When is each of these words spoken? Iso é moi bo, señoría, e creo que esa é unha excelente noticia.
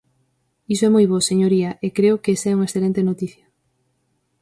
Iso 0.73 0.83
é 0.89 0.93
moi 0.95 1.05
bo, 1.11 1.27
señoría, 1.29 1.71
e 1.85 1.87
creo 1.97 2.15
que 2.23 2.31
esa 2.35 2.47
é 2.49 2.55
unha 2.57 2.67
excelente 2.69 3.07
noticia. 3.09 3.45